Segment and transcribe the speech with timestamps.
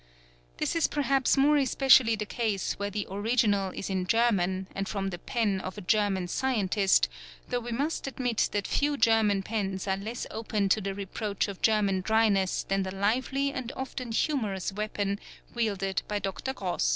[0.57, 5.11] This is perhaps more especially the case where the original is in German, and from
[5.11, 7.07] the pen of a German scientist,
[7.49, 11.59] though we must admit that few German pens are less open to the reproach of_
[11.61, 15.19] German dryness than the lively and often humorous weapon
[15.53, 16.51] wielded by_ Dr.
[16.53, 16.89] Gross.